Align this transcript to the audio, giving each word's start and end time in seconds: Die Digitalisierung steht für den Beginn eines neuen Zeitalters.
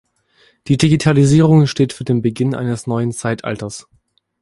Die 0.65 0.77
Digitalisierung 0.77 1.67
steht 1.67 1.93
für 1.93 2.03
den 2.05 2.23
Beginn 2.23 2.55
eines 2.55 2.87
neuen 2.87 3.11
Zeitalters. 3.11 3.87